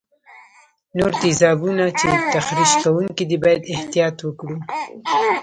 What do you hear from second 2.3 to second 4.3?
تخریش کوونکي دي باید احتیاط